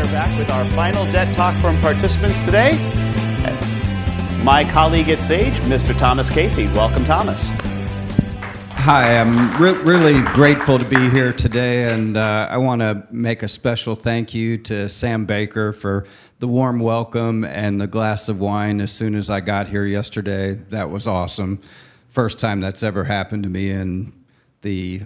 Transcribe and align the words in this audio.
are 0.00 0.04
back 0.04 0.38
with 0.38 0.48
our 0.48 0.64
final 0.66 1.04
DET 1.12 1.36
talk 1.36 1.54
from 1.56 1.78
participants 1.82 2.42
today. 2.46 2.72
My 4.42 4.66
colleague 4.72 5.10
at 5.10 5.20
Sage, 5.20 5.52
Mr. 5.64 5.96
Thomas 5.98 6.30
Casey. 6.30 6.68
Welcome, 6.68 7.04
Thomas. 7.04 7.48
Hi, 8.78 9.18
I'm 9.20 9.50
re- 9.60 9.72
really 9.82 10.22
grateful 10.32 10.78
to 10.78 10.86
be 10.86 11.10
here 11.10 11.34
today, 11.34 11.92
and 11.92 12.16
uh, 12.16 12.48
I 12.50 12.56
want 12.56 12.80
to 12.80 13.06
make 13.10 13.42
a 13.42 13.48
special 13.48 13.94
thank 13.94 14.32
you 14.32 14.56
to 14.58 14.88
Sam 14.88 15.26
Baker 15.26 15.70
for 15.74 16.06
the 16.38 16.48
warm 16.48 16.80
welcome 16.80 17.44
and 17.44 17.78
the 17.78 17.86
glass 17.86 18.30
of 18.30 18.40
wine 18.40 18.80
as 18.80 18.90
soon 18.90 19.14
as 19.14 19.28
I 19.28 19.40
got 19.40 19.68
here 19.68 19.84
yesterday. 19.84 20.54
That 20.70 20.88
was 20.88 21.06
awesome. 21.06 21.60
First 22.08 22.38
time 22.38 22.60
that's 22.60 22.82
ever 22.82 23.04
happened 23.04 23.42
to 23.42 23.50
me 23.50 23.70
in 23.70 24.14
the 24.62 25.02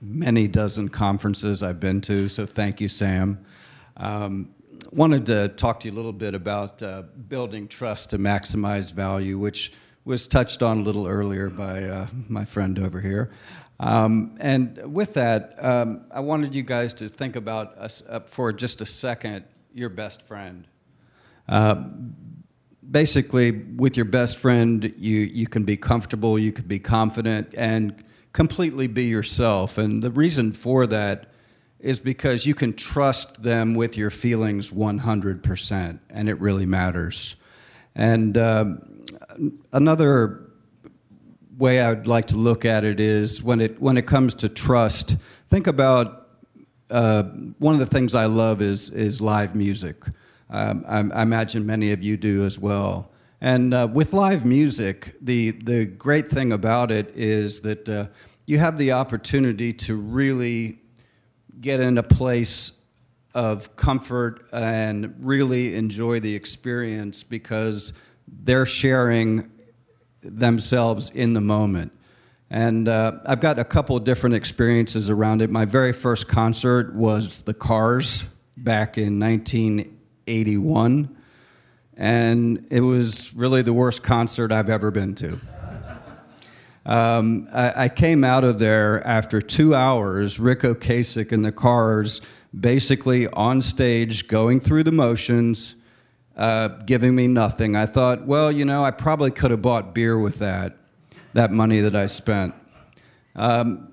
many 0.00 0.48
dozen 0.48 0.88
conferences 0.88 1.62
I've 1.62 1.80
been 1.80 2.00
to, 2.02 2.28
so 2.28 2.46
thank 2.46 2.80
you, 2.80 2.88
Sam. 2.88 3.44
Um, 3.96 4.50
wanted 4.92 5.26
to 5.26 5.48
talk 5.48 5.80
to 5.80 5.88
you 5.88 5.94
a 5.94 5.96
little 5.96 6.12
bit 6.12 6.34
about 6.34 6.82
uh, 6.82 7.02
building 7.28 7.68
trust 7.68 8.10
to 8.10 8.18
maximize 8.18 8.92
value, 8.92 9.38
which 9.38 9.72
was 10.04 10.26
touched 10.26 10.62
on 10.62 10.78
a 10.78 10.82
little 10.82 11.06
earlier 11.06 11.48
by 11.50 11.84
uh, 11.84 12.06
my 12.28 12.44
friend 12.44 12.78
over 12.78 13.00
here. 13.00 13.32
Um, 13.80 14.36
and 14.40 14.94
with 14.94 15.14
that, 15.14 15.54
um, 15.62 16.06
I 16.10 16.20
wanted 16.20 16.54
you 16.54 16.62
guys 16.62 16.94
to 16.94 17.08
think 17.08 17.36
about 17.36 17.76
us 17.76 18.02
for 18.26 18.52
just 18.52 18.80
a 18.80 18.86
second 18.86 19.44
your 19.74 19.90
best 19.90 20.22
friend. 20.22 20.66
Uh, 21.48 21.84
basically, 22.90 23.50
with 23.50 23.96
your 23.96 24.06
best 24.06 24.38
friend, 24.38 24.94
you, 24.96 25.20
you 25.20 25.46
can 25.46 25.64
be 25.64 25.76
comfortable, 25.76 26.38
you 26.38 26.52
can 26.52 26.66
be 26.66 26.78
confident, 26.78 27.54
and 27.56 28.02
completely 28.36 28.86
be 28.86 29.04
yourself. 29.04 29.78
And 29.78 30.02
the 30.02 30.10
reason 30.10 30.52
for 30.52 30.86
that 30.88 31.30
is 31.80 31.98
because 31.98 32.44
you 32.44 32.54
can 32.54 32.74
trust 32.74 33.42
them 33.42 33.74
with 33.74 33.96
your 33.96 34.10
feelings 34.10 34.70
100%, 34.70 35.98
and 36.10 36.28
it 36.28 36.38
really 36.38 36.66
matters. 36.66 37.36
And 37.94 38.36
um, 38.36 39.06
another 39.72 40.50
way 41.56 41.80
I'd 41.80 42.06
like 42.06 42.26
to 42.26 42.36
look 42.36 42.66
at 42.66 42.84
it 42.84 43.00
is 43.00 43.42
when 43.42 43.62
it, 43.62 43.80
when 43.80 43.96
it 43.96 44.06
comes 44.06 44.34
to 44.34 44.50
trust, 44.50 45.16
think 45.48 45.66
about 45.66 46.28
uh, 46.90 47.22
one 47.58 47.72
of 47.72 47.80
the 47.80 47.86
things 47.86 48.14
I 48.14 48.26
love 48.26 48.60
is, 48.60 48.90
is 48.90 49.18
live 49.18 49.54
music. 49.54 50.04
Um, 50.50 50.84
I, 50.86 50.98
I 50.98 51.22
imagine 51.22 51.64
many 51.64 51.90
of 51.92 52.02
you 52.02 52.18
do 52.18 52.44
as 52.44 52.58
well. 52.58 53.10
And 53.46 53.72
uh, 53.72 53.86
with 53.92 54.12
live 54.12 54.44
music, 54.44 55.14
the, 55.20 55.52
the 55.52 55.86
great 55.86 56.26
thing 56.26 56.50
about 56.50 56.90
it 56.90 57.12
is 57.14 57.60
that 57.60 57.88
uh, 57.88 58.08
you 58.44 58.58
have 58.58 58.76
the 58.76 58.90
opportunity 58.90 59.72
to 59.72 59.94
really 59.94 60.80
get 61.60 61.78
in 61.78 61.96
a 61.96 62.02
place 62.02 62.72
of 63.36 63.76
comfort 63.76 64.48
and 64.52 65.14
really 65.20 65.76
enjoy 65.76 66.18
the 66.18 66.34
experience 66.34 67.22
because 67.22 67.92
they're 68.26 68.66
sharing 68.66 69.48
themselves 70.22 71.10
in 71.10 71.32
the 71.32 71.40
moment. 71.40 71.92
And 72.50 72.88
uh, 72.88 73.12
I've 73.26 73.40
got 73.40 73.60
a 73.60 73.64
couple 73.64 73.96
different 74.00 74.34
experiences 74.34 75.08
around 75.08 75.40
it. 75.40 75.50
My 75.50 75.66
very 75.66 75.92
first 75.92 76.26
concert 76.26 76.96
was 76.96 77.42
the 77.42 77.54
Cars 77.54 78.24
back 78.56 78.98
in 78.98 79.20
1981 79.20 81.16
and 81.96 82.66
it 82.70 82.80
was 82.80 83.34
really 83.34 83.62
the 83.62 83.72
worst 83.72 84.02
concert 84.02 84.52
I've 84.52 84.68
ever 84.68 84.90
been 84.90 85.14
to. 85.16 85.40
Um, 86.84 87.48
I, 87.52 87.84
I, 87.84 87.88
came 87.88 88.22
out 88.22 88.44
of 88.44 88.60
there 88.60 89.04
after 89.04 89.42
two 89.42 89.74
hours, 89.74 90.38
Ric 90.38 90.60
Ocasek 90.60 91.32
and 91.32 91.44
the 91.44 91.50
Cars 91.50 92.20
basically 92.60 93.26
on 93.28 93.60
stage 93.60 94.28
going 94.28 94.60
through 94.60 94.84
the 94.84 94.92
motions, 94.92 95.74
uh, 96.36 96.68
giving 96.86 97.16
me 97.16 97.26
nothing. 97.26 97.74
I 97.74 97.86
thought, 97.86 98.24
well, 98.24 98.52
you 98.52 98.64
know, 98.64 98.84
I 98.84 98.92
probably 98.92 99.32
could 99.32 99.50
have 99.50 99.62
bought 99.62 99.96
beer 99.96 100.16
with 100.16 100.38
that, 100.38 100.76
that 101.32 101.50
money 101.50 101.80
that 101.80 101.96
I 101.96 102.06
spent. 102.06 102.54
Um, 103.34 103.92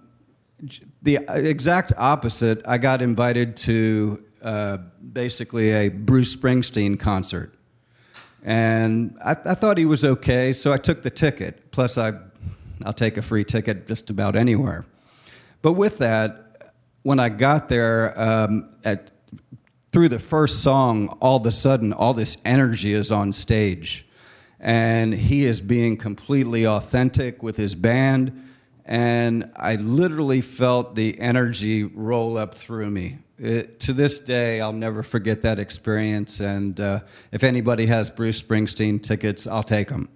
the 1.02 1.20
exact 1.28 1.94
opposite, 1.98 2.62
I 2.66 2.78
got 2.78 3.02
invited 3.02 3.58
to 3.58 4.24
uh, 4.44 4.78
basically 5.14 5.72
a 5.72 5.90
Bruce 5.90 6.36
Springsteen 6.36 7.00
concert. 7.00 7.56
And 8.44 9.18
I, 9.24 9.32
I, 9.32 9.56
thought 9.56 9.78
he 9.78 9.86
was 9.86 10.04
okay, 10.04 10.52
so 10.52 10.74
I 10.74 10.78
took 10.78 11.02
the 11.02 11.10
ticket. 11.10 11.72
Plus, 11.72 11.98
I, 11.98 12.12
I'll 12.84 12.94
take 12.94 13.16
a 13.16 13.22
free 13.22 13.46
ticket 13.46 13.88
just 13.88 14.10
about 14.10 14.36
anywhere. 14.36 14.86
But 15.62 15.74
with 15.74 15.98
that, 16.00 16.74
when 17.04 17.20
I 17.20 17.30
got 17.30 17.70
there, 17.70 18.20
um, 18.20 18.70
at, 18.84 19.12
through 19.94 20.10
the 20.10 20.20
first 20.20 20.62
song, 20.62 21.08
all 21.22 21.38
of 21.38 21.46
a 21.46 21.52
sudden, 21.52 21.94
all 21.94 22.14
this 22.14 22.38
energy 22.44 22.94
is 22.94 23.12
on 23.14 23.32
stage. 23.32 24.06
And 24.60 25.14
he 25.14 25.46
is 25.46 25.62
being 25.62 25.96
completely 25.96 26.66
authentic 26.66 27.44
with 27.44 27.56
his 27.56 27.76
band. 27.76 28.50
And 28.86 29.52
I 29.56 29.76
literally 29.76 30.42
felt 30.42 30.96
the 30.96 31.18
energy 31.20 31.84
roll 31.84 32.38
up 32.38 32.56
through 32.56 32.90
me. 32.90 33.20
It, 33.44 33.82
to 33.82 33.92
this 33.92 34.22
day, 34.22 34.62
I'll 34.62 34.72
never 34.72 35.04
forget 35.04 35.42
that 35.42 35.60
experience. 35.60 36.40
And 36.40 36.80
uh, 36.80 37.02
if 37.34 37.44
anybody 37.44 37.86
has 37.88 38.10
Bruce 38.10 38.42
Springsteen 38.42 39.04
tickets, 39.04 39.48
I'll 39.48 39.64
take 39.64 39.90
them. 39.90 40.08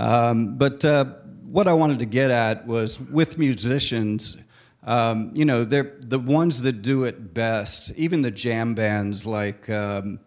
Um, 0.00 0.56
but 0.56 0.84
uh, 0.84 1.04
what 1.46 1.68
I 1.68 1.74
wanted 1.74 2.00
to 2.00 2.06
get 2.06 2.32
at 2.32 2.66
was 2.66 3.00
with 3.00 3.38
musicians, 3.38 4.36
um, 4.82 5.30
you 5.32 5.44
know, 5.44 5.62
they're 5.62 5.94
the 6.00 6.18
ones 6.18 6.62
that 6.62 6.82
do 6.82 7.04
it 7.04 7.34
best, 7.34 7.92
even 7.96 8.22
the 8.22 8.32
jam 8.32 8.74
bands 8.74 9.24
like 9.24 9.70
um, 9.70 10.18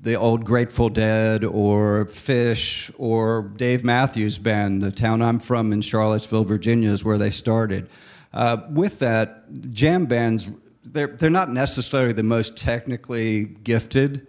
the 0.00 0.16
old 0.16 0.44
Grateful 0.44 0.88
Dead 0.88 1.44
or 1.44 2.06
Phish 2.06 2.92
or 2.98 3.52
Dave 3.56 3.84
Matthews 3.84 4.38
Band, 4.38 4.82
the 4.82 4.90
town 4.90 5.22
I'm 5.22 5.38
from 5.38 5.72
in 5.72 5.82
Charlottesville, 5.82 6.42
Virginia, 6.42 6.90
is 6.90 7.04
where 7.04 7.16
they 7.16 7.30
started. 7.30 7.88
Uh, 8.32 8.56
with 8.70 8.98
that, 8.98 9.44
jam 9.70 10.06
bands 10.06 10.48
they're, 10.94 11.08
they're 11.08 11.28
not 11.28 11.50
necessarily 11.50 12.12
the 12.12 12.22
most 12.22 12.56
technically 12.56 13.44
gifted, 13.44 14.28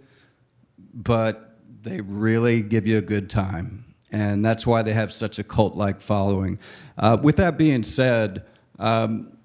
but 0.92 1.56
they 1.82 2.00
really 2.00 2.60
give 2.60 2.86
you 2.86 2.98
a 2.98 3.02
good 3.02 3.30
time. 3.30 3.84
And 4.10 4.44
that's 4.44 4.66
why 4.66 4.82
they 4.82 4.92
have 4.92 5.12
such 5.12 5.38
a 5.38 5.44
cult 5.44 5.76
like 5.76 6.00
following. 6.00 6.58
Uh, 6.98 7.18
with 7.22 7.36
that 7.36 7.56
being 7.56 7.84
said, 7.84 8.44
um, 8.80 9.38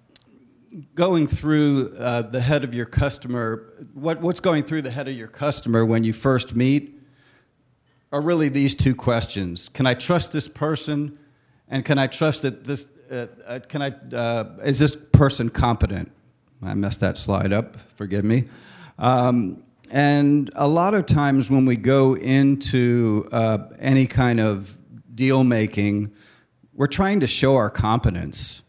going 0.95 1.27
through 1.27 1.93
uh, 1.99 2.23
the 2.23 2.41
head 2.41 2.63
of 2.63 2.73
your 2.73 2.87
customer, 2.87 3.85
what, 3.93 4.19
what's 4.21 4.39
going 4.39 4.63
through 4.63 4.81
the 4.81 4.91
head 4.91 5.07
of 5.07 5.15
your 5.15 5.27
customer 5.27 5.85
when 5.85 6.03
you 6.03 6.13
first 6.13 6.55
meet 6.55 6.99
are 8.11 8.21
really 8.21 8.49
these 8.49 8.73
two 8.75 8.95
questions 8.95 9.69
Can 9.69 9.85
I 9.85 9.93
trust 9.93 10.31
this 10.31 10.47
person? 10.47 11.17
And 11.67 11.85
can 11.85 11.97
I 11.97 12.07
trust 12.07 12.41
that 12.41 12.65
this, 12.65 12.85
uh, 13.11 13.27
uh 13.45 13.59
can 13.59 13.81
I, 13.81 14.15
uh, 14.15 14.57
is 14.63 14.79
this 14.79 14.97
person 15.13 15.49
competent? 15.49 16.11
I 16.63 16.73
messed 16.75 16.99
that 16.99 17.17
slide 17.17 17.53
up, 17.53 17.77
forgive 17.95 18.23
me. 18.23 18.45
Um, 18.99 19.63
and 19.89 20.51
a 20.55 20.67
lot 20.67 20.93
of 20.93 21.05
times 21.05 21.49
when 21.49 21.65
we 21.65 21.75
go 21.75 22.15
into 22.15 23.27
uh, 23.31 23.69
any 23.79 24.05
kind 24.05 24.39
of 24.39 24.77
deal 25.15 25.43
making, 25.43 26.11
we're 26.73 26.87
trying 26.87 27.19
to 27.21 27.27
show 27.27 27.55
our 27.55 27.69
competence. 27.69 28.61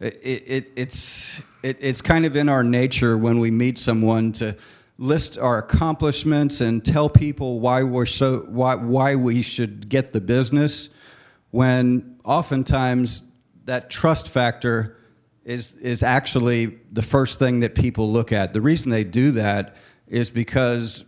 It, 0.00 0.20
it, 0.22 0.70
it's, 0.76 1.40
it, 1.62 1.78
it's 1.80 2.02
kind 2.02 2.26
of 2.26 2.36
in 2.36 2.48
our 2.48 2.62
nature 2.62 3.16
when 3.16 3.40
we 3.40 3.50
meet 3.50 3.78
someone 3.78 4.32
to 4.34 4.56
list 4.98 5.38
our 5.38 5.58
accomplishments 5.58 6.60
and 6.60 6.84
tell 6.84 7.08
people 7.08 7.58
why, 7.58 7.82
we're 7.82 8.06
so, 8.06 8.40
why, 8.48 8.74
why 8.74 9.14
we 9.16 9.40
should 9.40 9.88
get 9.88 10.12
the 10.12 10.20
business, 10.20 10.90
when 11.50 12.18
oftentimes 12.22 13.24
that 13.64 13.88
trust 13.88 14.28
factor 14.28 14.98
is, 15.44 15.72
is 15.74 16.02
actually 16.02 16.78
the 16.92 17.02
first 17.02 17.38
thing 17.38 17.60
that 17.60 17.74
people 17.74 18.12
look 18.12 18.32
at. 18.32 18.52
The 18.52 18.60
reason 18.60 18.90
they 18.90 19.04
do 19.04 19.30
that 19.32 19.76
is 20.06 20.30
because 20.30 21.04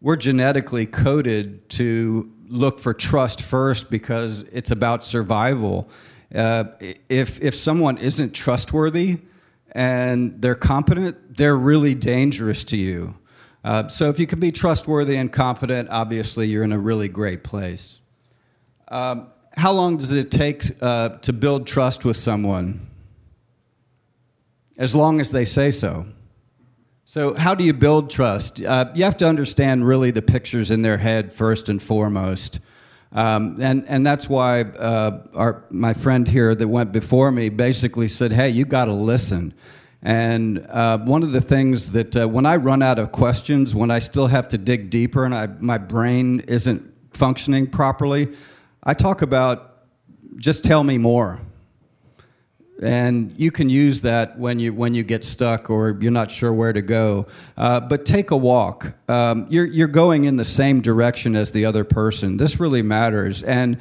we're 0.00 0.16
genetically 0.16 0.86
coded 0.86 1.68
to 1.70 2.30
look 2.48 2.80
for 2.80 2.92
trust 2.92 3.40
first 3.40 3.88
because 3.90 4.42
it's 4.52 4.70
about 4.70 5.04
survival. 5.04 5.88
Uh, 6.34 6.64
if, 7.08 7.40
if 7.40 7.54
someone 7.54 7.98
isn't 7.98 8.32
trustworthy 8.34 9.20
and 9.72 10.42
they're 10.42 10.54
competent, 10.54 11.36
they're 11.36 11.56
really 11.56 11.94
dangerous 11.94 12.64
to 12.64 12.76
you. 12.76 13.14
Uh, 13.64 13.86
so 13.86 14.10
if 14.10 14.18
you 14.18 14.26
can 14.26 14.40
be 14.40 14.50
trustworthy 14.50 15.16
and 15.16 15.32
competent, 15.32 15.88
obviously 15.88 16.48
you're 16.48 16.64
in 16.64 16.72
a 16.72 16.78
really 16.78 17.08
great 17.08 17.44
place. 17.44 18.00
Um, 18.88 19.28
how 19.56 19.72
long 19.72 19.96
does 19.96 20.12
it 20.12 20.30
take 20.30 20.64
uh, 20.80 21.10
to 21.18 21.32
build 21.32 21.66
trust 21.66 22.04
with 22.04 22.16
someone? 22.16 22.88
As 24.78 24.94
long 24.94 25.20
as 25.20 25.30
they 25.30 25.44
say 25.44 25.70
so. 25.70 26.06
So, 27.04 27.34
how 27.34 27.54
do 27.54 27.64
you 27.64 27.74
build 27.74 28.10
trust? 28.10 28.62
Uh, 28.62 28.90
you 28.94 29.04
have 29.04 29.16
to 29.18 29.26
understand 29.26 29.86
really 29.86 30.10
the 30.10 30.22
pictures 30.22 30.70
in 30.70 30.82
their 30.82 30.96
head 30.96 31.32
first 31.32 31.68
and 31.68 31.82
foremost. 31.82 32.60
Um, 33.12 33.58
and, 33.60 33.84
and 33.88 34.06
that's 34.06 34.28
why 34.28 34.62
uh, 34.62 35.26
our, 35.34 35.64
my 35.70 35.92
friend 35.92 36.26
here 36.26 36.54
that 36.54 36.66
went 36.66 36.92
before 36.92 37.30
me 37.30 37.50
basically 37.50 38.08
said, 38.08 38.32
Hey, 38.32 38.48
you 38.48 38.64
got 38.64 38.86
to 38.86 38.94
listen. 38.94 39.52
And 40.02 40.66
uh, 40.68 40.98
one 40.98 41.22
of 41.22 41.32
the 41.32 41.40
things 41.40 41.92
that 41.92 42.16
uh, 42.16 42.26
when 42.28 42.46
I 42.46 42.56
run 42.56 42.82
out 42.82 42.98
of 42.98 43.12
questions, 43.12 43.74
when 43.74 43.90
I 43.90 43.98
still 43.98 44.26
have 44.26 44.48
to 44.48 44.58
dig 44.58 44.90
deeper 44.90 45.24
and 45.24 45.34
I, 45.34 45.46
my 45.60 45.78
brain 45.78 46.40
isn't 46.48 46.92
functioning 47.12 47.68
properly, 47.68 48.34
I 48.82 48.94
talk 48.94 49.22
about 49.22 49.84
just 50.36 50.64
tell 50.64 50.82
me 50.82 50.98
more. 50.98 51.40
And 52.82 53.32
you 53.38 53.50
can 53.50 53.70
use 53.70 54.00
that 54.00 54.38
when 54.38 54.58
you 54.58 54.74
when 54.74 54.94
you 54.94 55.04
get 55.04 55.24
stuck 55.24 55.70
or 55.70 55.96
you're 56.00 56.10
not 56.10 56.30
sure 56.30 56.52
where 56.52 56.72
to 56.72 56.82
go. 56.82 57.26
Uh, 57.56 57.80
but 57.80 58.04
take 58.04 58.32
a 58.32 58.36
walk. 58.36 58.94
Um, 59.08 59.46
you're 59.48 59.66
you're 59.66 59.88
going 59.88 60.24
in 60.24 60.36
the 60.36 60.44
same 60.44 60.80
direction 60.80 61.36
as 61.36 61.50
the 61.52 61.64
other 61.64 61.84
person. 61.84 62.36
This 62.36 62.58
really 62.58 62.82
matters. 62.82 63.42
And 63.44 63.78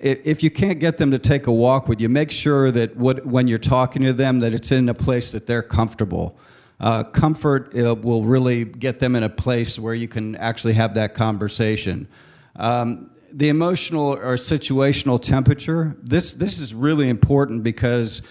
if 0.00 0.42
you 0.42 0.50
can't 0.50 0.80
get 0.80 0.96
them 0.96 1.10
to 1.10 1.18
take 1.18 1.46
a 1.46 1.52
walk 1.52 1.86
with 1.86 2.00
you, 2.00 2.08
make 2.08 2.30
sure 2.30 2.70
that 2.70 2.96
what, 2.96 3.26
when 3.26 3.46
you're 3.46 3.58
talking 3.58 4.02
to 4.04 4.14
them, 4.14 4.40
that 4.40 4.54
it's 4.54 4.72
in 4.72 4.88
a 4.88 4.94
place 4.94 5.32
that 5.32 5.46
they're 5.46 5.62
comfortable. 5.62 6.38
Uh, 6.80 7.04
comfort 7.04 7.76
uh, 7.78 7.94
will 7.96 8.24
really 8.24 8.64
get 8.64 8.98
them 8.98 9.14
in 9.14 9.22
a 9.22 9.28
place 9.28 9.78
where 9.78 9.92
you 9.92 10.08
can 10.08 10.36
actually 10.36 10.72
have 10.72 10.94
that 10.94 11.14
conversation. 11.14 12.08
Um, 12.56 13.10
the 13.32 13.50
emotional 13.50 14.14
or 14.14 14.36
situational 14.36 15.20
temperature, 15.20 15.94
this, 16.02 16.32
this 16.32 16.58
is 16.60 16.74
really 16.74 17.10
important 17.10 17.62
because 17.62 18.22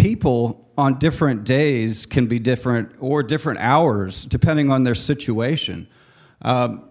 people 0.00 0.66
on 0.78 0.98
different 0.98 1.44
days 1.44 2.06
can 2.06 2.26
be 2.26 2.38
different 2.38 2.90
or 3.00 3.22
different 3.22 3.60
hours 3.60 4.24
depending 4.24 4.70
on 4.70 4.82
their 4.82 4.94
situation. 4.94 5.86
Um, 6.42 6.86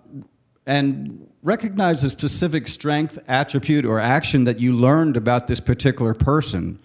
and 0.67 1.27
recognize 1.41 2.03
a 2.03 2.09
specific 2.11 2.67
strength, 2.67 3.17
attribute, 3.27 3.85
or 3.85 3.99
action 3.99 4.43
that 4.43 4.59
you 4.59 4.73
learned 4.73 5.17
about 5.17 5.47
this 5.47 5.59
particular 5.59 6.13
person. 6.13 6.79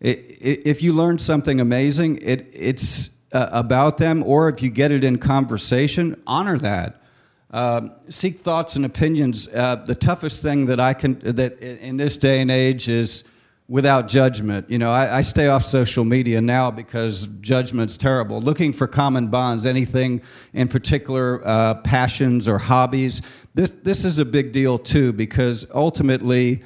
if 0.00 0.82
you 0.82 0.94
learned 0.94 1.20
something 1.20 1.60
amazing, 1.60 2.16
it, 2.22 2.48
it's 2.54 3.10
uh, 3.32 3.50
about 3.52 3.98
them, 3.98 4.22
or 4.24 4.48
if 4.48 4.62
you 4.62 4.70
get 4.70 4.90
it 4.90 5.04
in 5.04 5.18
conversation, 5.18 6.20
honor 6.26 6.56
that. 6.56 7.02
Um, 7.50 7.92
seek 8.08 8.40
thoughts 8.40 8.76
and 8.76 8.86
opinions. 8.86 9.46
Uh, 9.48 9.76
the 9.76 9.94
toughest 9.94 10.40
thing 10.40 10.64
that 10.66 10.80
I 10.80 10.94
can 10.94 11.18
that 11.18 11.58
in 11.58 11.98
this 11.98 12.16
day 12.16 12.40
and 12.40 12.50
age 12.50 12.88
is 12.88 13.24
without 13.70 14.08
judgment. 14.08 14.68
You 14.68 14.78
know, 14.78 14.90
I, 14.90 15.18
I, 15.18 15.22
stay 15.22 15.46
off 15.46 15.64
social 15.64 16.04
media 16.04 16.40
now 16.40 16.72
because 16.72 17.28
judgment's 17.40 17.96
terrible. 17.96 18.42
Looking 18.42 18.72
for 18.72 18.88
common 18.88 19.28
bonds, 19.28 19.64
anything 19.64 20.22
in 20.52 20.66
particular, 20.66 21.40
uh, 21.46 21.74
passions 21.76 22.48
or 22.48 22.58
hobbies. 22.58 23.22
This 23.54 23.70
this 23.70 24.04
is 24.04 24.18
a 24.18 24.24
big 24.24 24.50
deal 24.50 24.76
too 24.76 25.12
because 25.12 25.66
ultimately, 25.72 26.64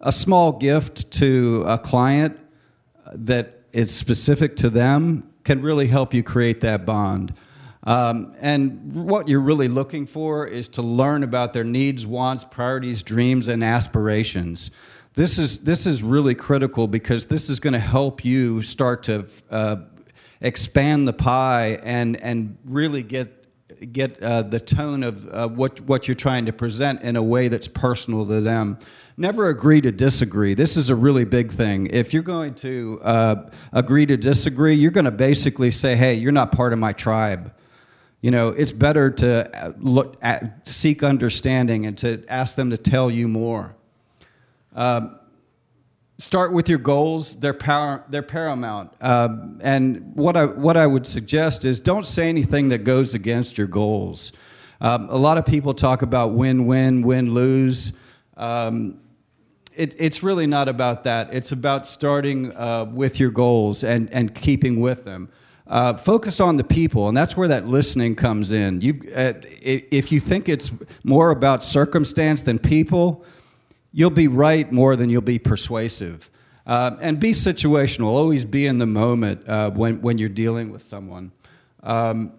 a 0.00 0.10
small 0.10 0.52
gift 0.52 1.10
to 1.12 1.62
a 1.66 1.78
client 1.78 2.38
that 3.12 3.60
is 3.72 3.94
specific 3.94 4.56
to 4.56 4.70
them 4.70 5.30
can 5.44 5.60
really 5.60 5.86
help 5.86 6.14
you 6.14 6.22
create 6.22 6.62
that 6.62 6.86
bond. 6.86 7.34
Um, 7.84 8.34
and 8.40 9.04
what 9.04 9.28
you're 9.28 9.40
really 9.40 9.68
looking 9.68 10.06
for 10.06 10.46
is 10.46 10.66
to 10.68 10.82
learn 10.82 11.22
about 11.22 11.52
their 11.52 11.64
needs, 11.64 12.04
wants, 12.04 12.44
priorities, 12.44 13.02
dreams, 13.02 13.46
and 13.46 13.62
aspirations. 13.62 14.72
This 15.16 15.38
is 15.38 15.60
this 15.60 15.86
is 15.86 16.02
really 16.02 16.34
critical 16.34 16.86
because 16.86 17.24
this 17.24 17.48
is 17.48 17.58
going 17.58 17.72
to 17.72 17.78
help 17.78 18.22
you 18.22 18.60
start 18.60 19.02
to 19.04 19.24
uh, 19.50 19.76
expand 20.42 21.08
the 21.08 21.14
pie 21.14 21.80
and 21.82 22.22
and 22.22 22.58
really 22.66 23.02
get 23.02 23.32
get 23.94 24.22
uh, 24.22 24.42
the 24.42 24.60
tone 24.60 25.02
of 25.02 25.26
uh, 25.28 25.48
what 25.48 25.80
what 25.80 26.06
you're 26.06 26.16
trying 26.16 26.44
to 26.44 26.52
present 26.52 27.00
in 27.00 27.16
a 27.16 27.22
way 27.22 27.48
that's 27.48 27.66
personal 27.66 28.26
to 28.26 28.42
them. 28.42 28.78
Never 29.16 29.48
agree 29.48 29.80
to 29.80 29.90
disagree. 29.90 30.52
This 30.52 30.76
is 30.76 30.90
a 30.90 30.94
really 30.94 31.24
big 31.24 31.50
thing. 31.50 31.86
If 31.86 32.12
you're 32.12 32.22
going 32.22 32.54
to 32.56 33.00
uh, 33.02 33.50
agree 33.72 34.04
to 34.04 34.18
disagree, 34.18 34.74
you're 34.74 34.90
going 34.90 35.06
to 35.06 35.10
basically 35.10 35.70
say, 35.70 35.96
"Hey, 35.96 36.12
you're 36.12 36.30
not 36.30 36.52
part 36.52 36.74
of 36.74 36.78
my 36.78 36.92
tribe." 36.92 37.54
You 38.20 38.32
know, 38.32 38.48
it's 38.48 38.72
better 38.72 39.10
to 39.12 39.64
uh, 39.64 39.72
look 39.78 40.18
at, 40.20 40.68
seek 40.68 41.02
understanding 41.02 41.86
and 41.86 41.96
to 41.98 42.22
ask 42.28 42.54
them 42.54 42.68
to 42.68 42.76
tell 42.76 43.10
you 43.10 43.28
more. 43.28 43.76
Um, 44.76 45.18
start 46.18 46.52
with 46.52 46.68
your 46.68 46.78
goals. 46.78 47.34
They're, 47.36 47.54
power, 47.54 48.04
they're 48.08 48.22
paramount. 48.22 48.92
Um, 49.00 49.58
and 49.62 50.14
what 50.14 50.36
I, 50.36 50.44
what 50.46 50.76
I 50.76 50.86
would 50.86 51.06
suggest 51.06 51.64
is 51.64 51.80
don't 51.80 52.06
say 52.06 52.28
anything 52.28 52.68
that 52.68 52.84
goes 52.84 53.14
against 53.14 53.58
your 53.58 53.66
goals. 53.66 54.32
Um, 54.80 55.08
a 55.08 55.16
lot 55.16 55.38
of 55.38 55.46
people 55.46 55.74
talk 55.74 56.02
about 56.02 56.32
win 56.32 56.66
win, 56.66 57.02
win 57.02 57.32
lose. 57.32 57.94
Um, 58.36 59.00
it, 59.74 59.94
it's 59.98 60.22
really 60.22 60.46
not 60.46 60.68
about 60.68 61.04
that. 61.04 61.32
It's 61.32 61.52
about 61.52 61.86
starting 61.86 62.54
uh, 62.56 62.84
with 62.84 63.18
your 63.18 63.30
goals 63.30 63.84
and, 63.84 64.12
and 64.12 64.34
keeping 64.34 64.80
with 64.80 65.04
them. 65.04 65.30
Uh, 65.66 65.94
focus 65.94 66.38
on 66.38 66.56
the 66.56 66.64
people, 66.64 67.08
and 67.08 67.16
that's 67.16 67.36
where 67.36 67.48
that 67.48 67.66
listening 67.66 68.14
comes 68.14 68.52
in. 68.52 68.80
You, 68.80 68.94
uh, 69.14 69.32
if 69.62 70.12
you 70.12 70.20
think 70.20 70.48
it's 70.48 70.70
more 71.02 71.30
about 71.30 71.64
circumstance 71.64 72.42
than 72.42 72.58
people, 72.58 73.24
you'll 73.92 74.10
be 74.10 74.28
right 74.28 74.70
more 74.70 74.96
than 74.96 75.10
you'll 75.10 75.22
be 75.22 75.38
persuasive. 75.38 76.30
Uh, 76.66 76.96
and 77.00 77.20
be 77.20 77.30
situational. 77.30 78.06
Always 78.06 78.44
be 78.44 78.66
in 78.66 78.78
the 78.78 78.86
moment 78.86 79.48
uh, 79.48 79.70
when, 79.70 80.00
when 80.02 80.18
you're 80.18 80.28
dealing 80.28 80.72
with 80.72 80.82
someone. 80.82 81.30
Um, 81.82 82.32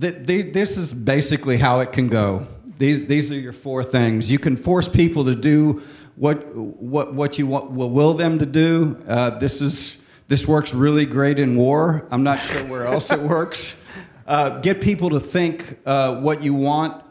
th- 0.00 0.26
th- 0.26 0.54
this 0.54 0.78
is 0.78 0.94
basically 0.94 1.58
how 1.58 1.80
it 1.80 1.92
can 1.92 2.08
go. 2.08 2.46
These, 2.78 3.06
these 3.06 3.30
are 3.30 3.38
your 3.38 3.52
four 3.52 3.84
things. 3.84 4.30
You 4.30 4.38
can 4.38 4.56
force 4.56 4.88
people 4.88 5.24
to 5.26 5.34
do 5.34 5.82
what, 6.16 6.56
what, 6.56 7.12
what 7.12 7.38
you 7.38 7.46
want, 7.46 7.70
will 7.70 7.90
will 7.90 8.14
them 8.14 8.38
to 8.38 8.46
do. 8.46 9.02
Uh, 9.06 9.30
this, 9.30 9.60
is, 9.60 9.98
this 10.28 10.46
works 10.48 10.72
really 10.72 11.04
great 11.04 11.38
in 11.38 11.54
war. 11.54 12.06
I'm 12.10 12.22
not 12.22 12.40
sure 12.40 12.62
where 12.64 12.86
else 12.86 13.10
it 13.10 13.20
works. 13.20 13.74
Uh, 14.26 14.58
get 14.60 14.80
people 14.80 15.10
to 15.10 15.20
think 15.20 15.78
uh, 15.84 16.20
what 16.20 16.42
you 16.42 16.54
want 16.54 17.04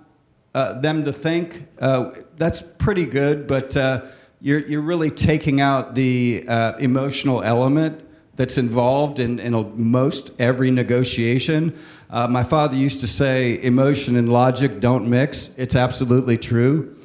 uh, 0.56 0.80
them 0.80 1.04
to 1.04 1.12
think. 1.12 1.68
Uh, 1.80 2.12
that's 2.38 2.62
pretty 2.62 3.06
good, 3.06 3.46
but 3.46 3.76
uh, 3.76 4.06
you're, 4.40 4.66
you're 4.66 4.82
really 4.82 5.12
taking 5.12 5.60
out 5.60 5.96
the 5.96 6.46
uh, 6.48 6.78
emotional 6.78 7.44
element 7.44 8.02
that's 8.38 8.58
involved 8.58 9.20
in, 9.20 9.38
in 9.40 9.54
most 9.76 10.32
every 10.40 10.72
negotiation. 10.72 11.78
Uh, 12.10 12.28
my 12.30 12.42
father 12.42 12.78
used 12.78 13.02
to 13.02 13.08
say, 13.08 13.62
emotion 13.64 14.16
and 14.16 14.32
logic 14.32 14.80
don't 14.80 15.10
mix. 15.10 15.50
It's 15.58 15.76
absolutely 15.76 16.38
true. 16.38 16.96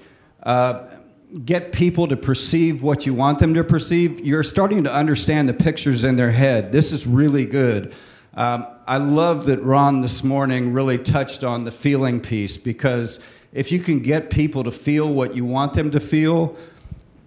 get 1.45 1.73
people 1.73 2.07
to 2.07 2.17
perceive 2.17 2.85
what 2.85 3.05
you 3.05 3.15
want 3.15 3.41
them 3.41 3.53
to 3.55 3.65
perceive. 3.65 4.25
You're 4.25 4.45
starting 4.45 4.85
to 4.85 4.95
understand 4.95 5.49
the 5.49 5.55
pictures 5.55 6.05
in 6.05 6.15
their 6.15 6.31
head. 6.31 6.71
This 6.71 6.93
is 6.93 7.05
really 7.05 7.47
good. 7.47 7.95
Um, 8.35 8.69
I 8.87 8.99
love 8.99 9.47
that 9.47 9.61
Ron 9.63 10.03
this 10.03 10.23
morning 10.23 10.73
really 10.73 10.99
touched 10.99 11.43
on 11.43 11.65
the 11.65 11.73
feeling 11.73 12.21
piece 12.21 12.57
because 12.57 13.19
if 13.53 13.73
you 13.73 13.81
can 13.81 14.01
get 14.01 14.31
people 14.31 14.63
to 14.65 14.71
feel 14.71 15.13
what 15.13 15.35
you 15.35 15.45
want 15.45 15.75
them 15.75 15.91
to 15.91 16.01
feel, 16.01 16.57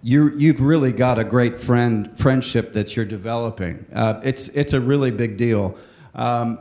you 0.02 0.32
you've 0.36 0.60
really 0.60 0.92
got 0.92 1.18
a 1.18 1.24
great 1.24 1.58
friend 1.58 2.16
friendship 2.18 2.72
that 2.72 2.96
you're 2.96 3.04
developing. 3.04 3.84
Uh, 3.94 4.20
it's 4.22 4.48
it's 4.48 4.72
a 4.72 4.80
really 4.80 5.10
big 5.10 5.36
deal. 5.36 5.76
Um, 6.14 6.58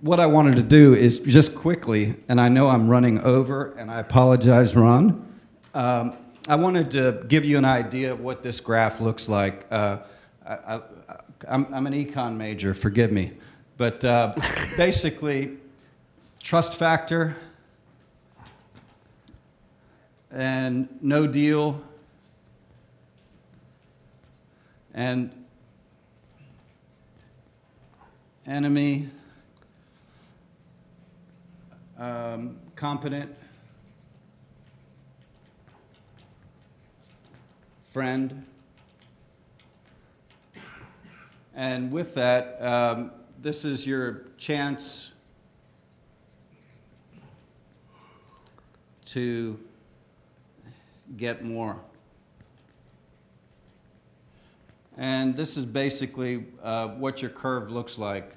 what 0.00 0.20
I 0.20 0.26
wanted 0.26 0.56
to 0.56 0.62
do 0.62 0.94
is 0.94 1.18
just 1.20 1.54
quickly, 1.54 2.14
and 2.28 2.40
I 2.40 2.48
know 2.48 2.68
I'm 2.68 2.88
running 2.88 3.20
over, 3.20 3.72
and 3.78 3.90
I 3.90 4.00
apologize, 4.00 4.76
Ron. 4.76 5.26
Um, 5.72 6.16
I 6.46 6.56
wanted 6.56 6.90
to 6.92 7.24
give 7.26 7.44
you 7.44 7.56
an 7.56 7.64
idea 7.64 8.12
of 8.12 8.20
what 8.20 8.42
this 8.42 8.60
graph 8.60 9.00
looks 9.00 9.28
like. 9.28 9.66
Uh, 9.70 9.98
I, 10.46 10.82
am 11.48 11.86
an 11.86 11.94
econ 11.94 12.36
major, 12.36 12.74
forgive 12.74 13.12
me, 13.12 13.32
but 13.78 14.04
uh, 14.04 14.34
basically, 14.76 15.56
trust 16.42 16.74
factor 16.74 17.34
and 20.34 20.88
no 21.00 21.28
deal 21.28 21.80
and 24.92 25.30
enemy, 28.44 29.08
um, 31.96 32.58
competent, 32.74 33.32
friend. 37.84 38.44
And 41.54 41.92
with 41.92 42.14
that, 42.16 42.60
um, 42.60 43.12
this 43.40 43.64
is 43.64 43.86
your 43.86 44.24
chance 44.36 45.12
to 49.04 49.60
get 51.16 51.44
more. 51.44 51.80
And 54.96 55.36
this 55.36 55.56
is 55.56 55.66
basically 55.66 56.44
uh, 56.62 56.88
what 56.88 57.20
your 57.20 57.30
curve 57.30 57.70
looks 57.70 57.98
like. 57.98 58.36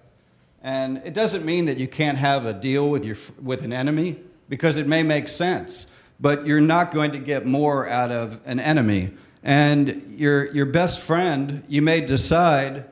And 0.63 0.97
it 1.05 1.13
doesn't 1.13 1.45
mean 1.45 1.65
that 1.65 1.77
you 1.77 1.88
can't 1.88 2.17
have 2.17 2.45
a 2.45 2.53
deal 2.53 2.89
with, 2.89 3.05
your, 3.05 3.17
with 3.41 3.63
an 3.63 3.71
enemy, 3.71 4.19
because 4.50 4.77
it 4.77 4.88
may 4.88 5.03
make 5.03 5.27
sense, 5.27 5.88
but 6.19 6.47
you're 6.47 6.59
not 6.59 6.91
going 6.91 7.12
to 7.12 7.19
get 7.19 7.45
more 7.45 7.88
out 7.88 8.12
of 8.12 8.39
an 8.45 8.59
enemy. 8.59 9.12
And 9.43 10.01
your, 10.17 10.51
your 10.53 10.65
best 10.65 11.00
friend, 11.00 11.63
you 11.67 11.81
may 11.81 12.01
decide 12.01 12.86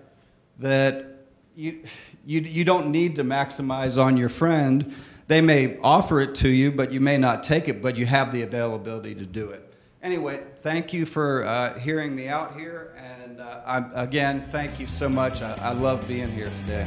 that 0.59 1.25
you, 1.55 1.83
you, 2.25 2.41
you 2.41 2.63
don't 2.63 2.91
need 2.91 3.15
to 3.15 3.23
maximize 3.23 4.01
on 4.01 4.15
your 4.15 4.29
friend. 4.29 4.93
They 5.27 5.41
may 5.41 5.77
offer 5.79 6.21
it 6.21 6.35
to 6.35 6.49
you, 6.49 6.71
but 6.71 6.91
you 6.91 6.99
may 6.99 7.17
not 7.17 7.43
take 7.43 7.67
it, 7.67 7.81
but 7.81 7.97
you 7.97 8.05
have 8.05 8.31
the 8.31 8.43
availability 8.43 9.15
to 9.15 9.25
do 9.25 9.49
it. 9.49 9.73
Anyway, 10.03 10.43
thank 10.57 10.93
you 10.93 11.05
for 11.05 11.43
uh, 11.45 11.79
hearing 11.79 12.15
me 12.15 12.27
out 12.27 12.55
here. 12.55 12.95
And 12.95 13.41
uh, 13.41 13.89
again, 13.95 14.45
thank 14.51 14.79
you 14.79 14.85
so 14.85 15.09
much. 15.09 15.41
I, 15.41 15.57
I 15.61 15.71
love 15.71 16.07
being 16.07 16.29
here 16.29 16.51
today. 16.61 16.85